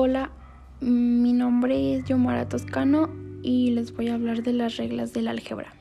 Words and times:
Hola, 0.00 0.30
mi 0.80 1.32
nombre 1.32 1.96
es 1.96 2.04
Yomara 2.04 2.48
Toscano 2.48 3.10
y 3.42 3.72
les 3.72 3.92
voy 3.92 4.10
a 4.10 4.14
hablar 4.14 4.44
de 4.44 4.52
las 4.52 4.76
reglas 4.76 5.12
del 5.12 5.26
álgebra. 5.26 5.74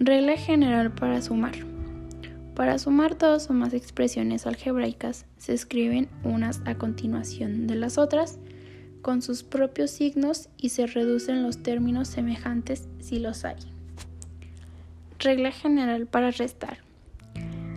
Regla 0.00 0.36
general 0.36 0.90
para 0.90 1.22
sumar. 1.22 1.54
Para 2.56 2.76
sumar 2.80 3.16
dos 3.16 3.50
o 3.50 3.52
más 3.52 3.72
expresiones 3.72 4.48
algebraicas 4.48 5.26
se 5.36 5.54
escriben 5.54 6.08
unas 6.24 6.60
a 6.66 6.74
continuación 6.74 7.68
de 7.68 7.76
las 7.76 7.98
otras 7.98 8.40
con 9.00 9.22
sus 9.22 9.44
propios 9.44 9.92
signos 9.92 10.48
y 10.56 10.70
se 10.70 10.88
reducen 10.88 11.44
los 11.44 11.62
términos 11.62 12.08
semejantes 12.08 12.88
si 12.98 13.20
los 13.20 13.44
hay. 13.44 13.58
Regla 15.20 15.52
general 15.52 16.08
para 16.08 16.32
restar. 16.32 16.78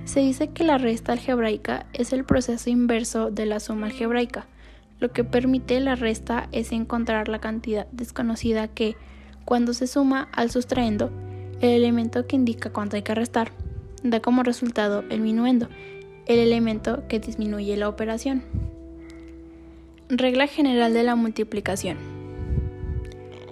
Se 0.06 0.22
dice 0.22 0.48
que 0.48 0.64
la 0.64 0.80
resta 0.80 1.12
algebraica 1.12 1.86
es 1.94 2.12
el 2.12 2.24
proceso 2.24 2.72
inverso 2.72 3.30
de 3.30 3.46
la 3.46 3.60
suma 3.60 3.86
algebraica. 3.86 4.48
Lo 5.02 5.12
que 5.12 5.24
permite 5.24 5.80
la 5.80 5.96
resta 5.96 6.48
es 6.52 6.72
encontrar 6.72 7.28
la 7.28 7.40
cantidad 7.40 7.88
desconocida 7.92 8.68
que, 8.68 8.96
cuando 9.46 9.74
se 9.74 9.88
suma 9.88 10.30
al 10.32 10.52
sustraendo, 10.52 11.10
el 11.60 11.72
elemento 11.72 12.28
que 12.28 12.36
indica 12.36 12.72
cuánto 12.72 12.98
hay 12.98 13.02
que 13.02 13.16
restar, 13.16 13.52
da 14.04 14.20
como 14.20 14.44
resultado 14.44 15.04
el 15.10 15.22
minuendo, 15.22 15.70
el 16.28 16.38
elemento 16.38 17.08
que 17.08 17.20
disminuye 17.20 17.76
la 17.78 17.90
operación. 17.90 18.44
Regla 20.08 20.46
general 20.46 20.94
de 20.94 21.02
la 21.02 21.16
multiplicación. 21.16 21.98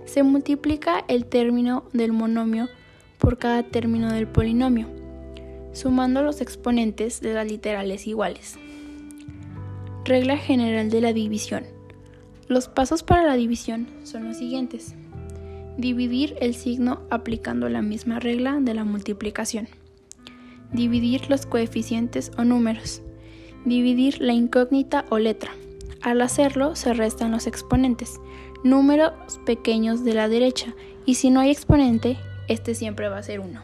Se 0.05 0.21
multiplica 0.21 1.03
el 1.07 1.25
término 1.25 1.83
del 1.93 2.11
monomio 2.11 2.69
por 3.17 3.39
cada 3.39 3.63
término 3.63 4.13
del 4.13 4.27
polinomio, 4.27 4.85
sumando 5.73 6.21
los 6.21 6.41
exponentes 6.41 7.21
de 7.21 7.33
las 7.33 7.47
literales 7.47 8.05
iguales. 8.05 8.59
Regla 10.09 10.37
general 10.37 10.89
de 10.89 11.01
la 11.01 11.13
división. 11.13 11.65
Los 12.47 12.67
pasos 12.67 13.03
para 13.03 13.25
la 13.25 13.35
división 13.35 13.87
son 14.01 14.27
los 14.27 14.37
siguientes. 14.37 14.95
Dividir 15.77 16.35
el 16.41 16.55
signo 16.55 17.03
aplicando 17.11 17.69
la 17.69 17.83
misma 17.83 18.19
regla 18.19 18.57
de 18.59 18.73
la 18.73 18.85
multiplicación. 18.85 19.67
Dividir 20.73 21.29
los 21.29 21.45
coeficientes 21.45 22.31
o 22.39 22.43
números. 22.43 23.03
Dividir 23.65 24.19
la 24.19 24.33
incógnita 24.33 25.05
o 25.11 25.19
letra. 25.19 25.51
Al 26.01 26.21
hacerlo 26.23 26.75
se 26.75 26.95
restan 26.95 27.29
los 27.29 27.45
exponentes, 27.45 28.19
números 28.63 29.13
pequeños 29.45 30.03
de 30.03 30.15
la 30.15 30.27
derecha, 30.27 30.73
y 31.05 31.15
si 31.15 31.29
no 31.29 31.39
hay 31.39 31.51
exponente, 31.51 32.17
este 32.47 32.73
siempre 32.73 33.09
va 33.09 33.19
a 33.19 33.23
ser 33.23 33.41
1. 33.41 33.61